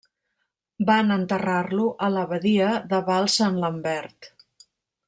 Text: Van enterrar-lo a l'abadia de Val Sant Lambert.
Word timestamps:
Van 0.89 1.15
enterrar-lo 1.17 1.85
a 2.07 2.11
l'abadia 2.15 2.73
de 2.95 3.05
Val 3.13 3.31
Sant 3.39 3.63
Lambert. 3.67 4.35